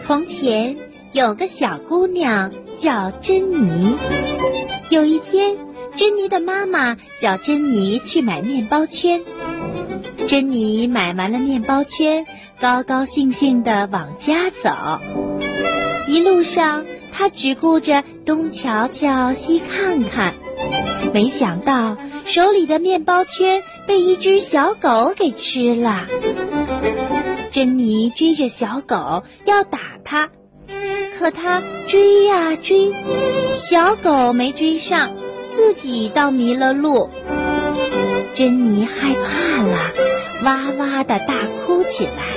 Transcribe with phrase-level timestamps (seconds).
[0.00, 0.74] 从前
[1.12, 3.94] 有个小姑娘叫珍妮。
[4.88, 5.54] 有一天，
[5.94, 9.20] 珍妮的妈妈叫珍妮去买面包圈。
[10.26, 12.24] 珍妮买完了面包圈，
[12.58, 14.70] 高高兴兴地往家走。
[16.08, 20.32] 一路上，她只顾着东瞧瞧西看看，
[21.12, 26.06] 没想到手里的面包圈被一只小狗给吃了。
[27.50, 30.30] 珍妮追着小狗要打它，
[31.18, 32.92] 可它追呀追，
[33.56, 35.10] 小狗没追上，
[35.48, 37.10] 自己倒迷了路。
[38.34, 39.92] 珍妮害怕了，
[40.44, 42.36] 哇哇的大哭起来。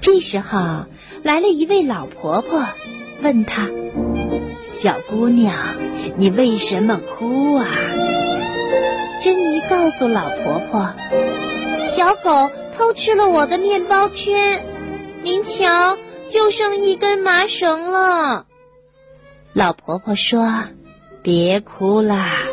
[0.00, 0.86] 这时候
[1.22, 2.66] 来了一位老婆婆，
[3.22, 3.68] 问她
[4.82, 5.76] ：“小姑娘，
[6.16, 7.68] 你为什么哭啊？”
[9.22, 10.94] 珍妮告诉老婆婆
[11.94, 14.64] ：“小狗偷吃了我的面包圈，
[15.22, 15.98] 您瞧，
[16.30, 18.46] 就剩一根麻绳了。”
[19.52, 20.62] 老婆婆说
[21.22, 22.44] ：“别哭啦，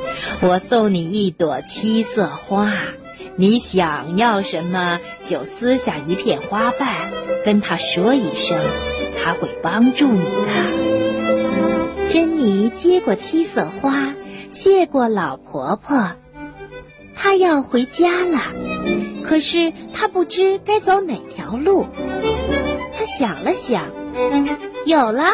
[0.41, 2.73] 我送你一朵七色花，
[3.37, 6.89] 你想要什么就撕下一片花瓣，
[7.45, 8.59] 跟他说一声，
[9.23, 10.86] 他会帮助你的。”
[12.09, 14.13] 珍妮接过七色花，
[14.49, 16.13] 谢过老婆婆。
[17.15, 18.53] 她要回家了，
[19.23, 21.85] 可是她不知该走哪条路。
[22.97, 23.91] 她想了想，
[24.85, 25.25] 有了。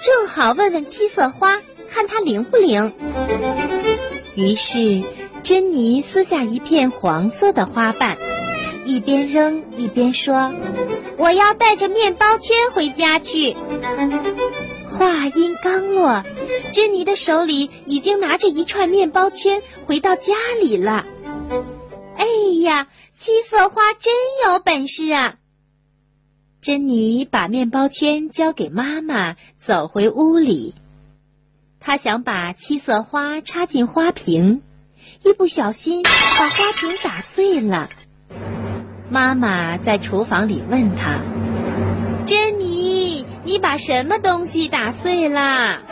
[0.00, 2.92] 正好问问七色花，看它灵不灵。
[4.34, 5.02] 于是，
[5.42, 8.16] 珍妮撕下一片黄色的花瓣，
[8.84, 10.52] 一边扔一边说
[11.18, 13.56] ：“我要带着面包圈回家去。”
[15.02, 16.22] 话音刚落，
[16.72, 21.04] 珍妮的手里已经拿着一串面包圈回到家里了。
[22.16, 22.24] 哎
[22.62, 24.14] 呀，七色花真
[24.46, 25.34] 有本事啊！
[26.60, 30.72] 珍妮把面包圈交给妈妈，走回屋里。
[31.80, 34.62] 她想把七色花插进花瓶，
[35.24, 36.10] 一不小心把
[36.48, 37.90] 花瓶打碎了。
[39.10, 41.20] 妈妈在厨房里问她
[42.26, 45.82] ：“珍妮，你把什么东西打碎了？”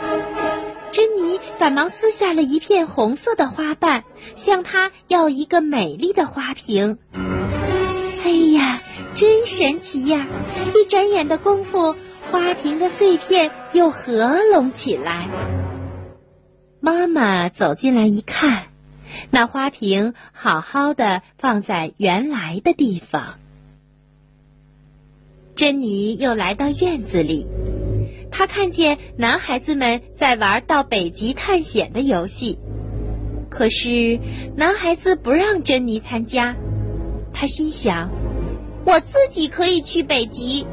[0.91, 4.03] 珍妮赶忙撕下了一片红色的花瓣，
[4.35, 6.97] 向他要一个美丽的花瓶。
[8.23, 8.79] 哎呀！
[9.13, 10.25] 真神奇呀！
[10.73, 11.97] 一转眼的功夫，
[12.31, 15.27] 花瓶的碎片又合拢起来。
[16.79, 18.67] 妈妈走进来一看，
[19.29, 23.35] 那花瓶好好的放在原来的地方。
[25.61, 27.45] 珍妮又来到院子里，
[28.31, 32.57] 她看见男孩子们在玩到北极探险的游戏，
[33.51, 34.19] 可是
[34.55, 36.55] 男孩子不让珍妮参加。
[37.31, 38.09] 她心想。
[38.85, 40.65] 我自己可以去北极。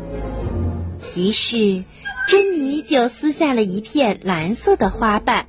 [1.15, 1.85] 于是，
[2.27, 5.49] 珍妮就撕下了一片蓝色的花瓣，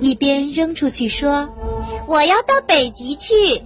[0.00, 1.48] 一边扔出去说
[2.08, 3.62] ：“我要到北极去。”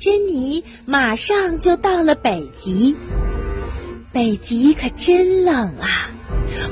[0.00, 2.96] 珍妮马上就到了北极。
[4.12, 6.10] 北极可真冷啊！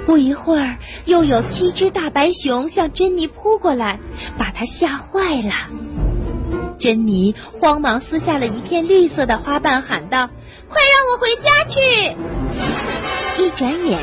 [0.07, 4.01] 不一会儿，又有七只大白熊向珍妮扑过来，
[4.39, 5.53] 把她吓坏了。
[6.79, 10.31] 珍妮慌忙撕下了一片绿色的花瓣，喊道
[10.69, 12.17] ：“快让我回家去！”
[13.43, 13.99] 一转眼，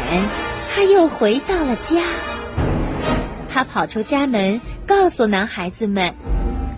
[0.73, 2.03] 他又回到了家。
[3.49, 6.13] 他跑出家门，告诉男孩子们：“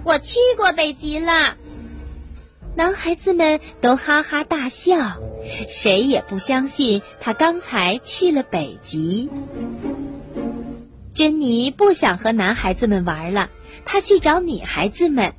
[0.04, 1.56] 我去过北极了。”
[2.76, 4.98] 男孩子们都哈哈大笑，
[5.68, 9.30] 谁也不相信他刚才去了北极。
[11.14, 13.50] 珍妮不想和男孩子们玩了，
[13.86, 15.34] 她去找女孩子们。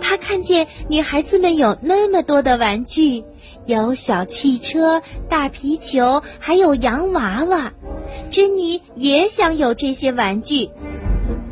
[0.00, 3.22] 她看见女孩子们有那么多的玩具，
[3.66, 7.72] 有小汽车、大皮球，还有洋娃娃。
[8.30, 10.70] 珍妮也想有这些玩具，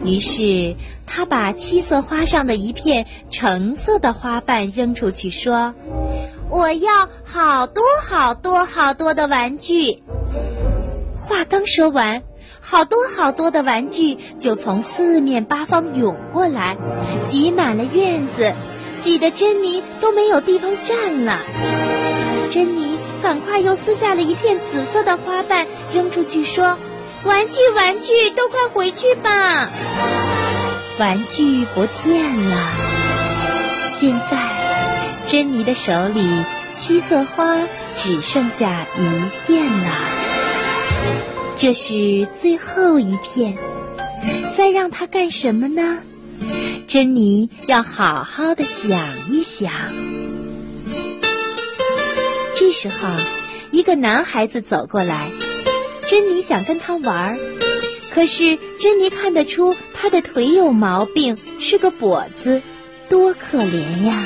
[0.04, 0.74] 于是
[1.06, 5.74] 她把七色花上的一片橙色的花瓣扔出去，说
[6.50, 10.02] ：“我要好多好多好多的玩具。”
[11.16, 12.22] 话刚说完。
[12.66, 16.78] 好多好多的玩具就从四面八方涌过来，
[17.22, 18.54] 挤满了院子，
[19.02, 21.40] 挤得珍妮都没有地方站了。
[22.50, 26.78] 珍妮赶快又撕下了一片紫色的花瓣扔出去，说
[27.24, 29.68] ：“玩具，玩具，都快回去吧！”
[30.98, 32.56] 玩具不见了。
[33.98, 34.53] 现在，
[35.26, 36.44] 珍妮的手里
[36.74, 37.58] 七色花
[37.94, 39.92] 只剩下一片了。
[41.56, 43.56] 这是最后一片，
[44.56, 45.98] 再让它干什么呢？
[46.86, 49.72] 珍妮要好好的想一想。
[52.54, 53.08] 这时候，
[53.70, 55.30] 一个男孩子走过来，
[56.06, 57.38] 珍妮想跟他玩儿，
[58.10, 62.62] 可是珍妮看得出他的腿有毛病，是个跛子，
[63.08, 64.24] 多可怜呀！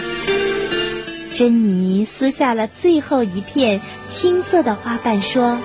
[1.38, 5.56] 珍妮撕下了最后一片青色的花瓣，说：“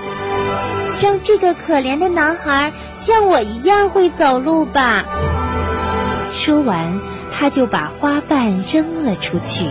[1.02, 5.04] 让这个可怜的男孩像我一样会走路吧。”
[6.30, 7.00] 说完，
[7.32, 9.66] 他就把花瓣扔了出去。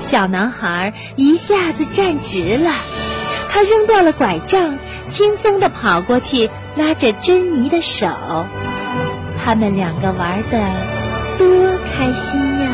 [0.00, 2.72] 小男孩一下子站直了，
[3.50, 8.08] 他扔掉了拐杖，轻松地跑过去，拉着珍妮的手。
[9.44, 10.58] 他们两个玩的
[11.36, 12.70] 多开心呀！